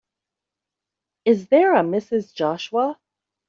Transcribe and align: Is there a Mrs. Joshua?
Is 1.25 1.49
there 1.49 1.75
a 1.75 1.81
Mrs. 1.81 2.33
Joshua? 2.33 2.99